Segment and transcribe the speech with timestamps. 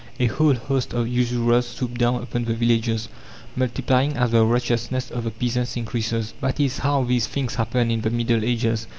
[0.19, 3.07] A whole host of usurers swoop down upon the villages,
[3.55, 6.33] multiplying as the wretchedness of the peasants increases.
[6.41, 8.87] That is how these things happened in the Middle Ages.